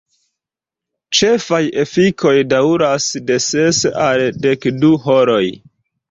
La 0.19 1.09
ĉefaj 1.17 1.59
efikoj 1.83 2.33
daŭras 2.53 3.09
de 3.27 3.37
ses 3.49 3.81
al 4.05 4.23
dekdu 4.47 4.91
horoj. 5.05 5.43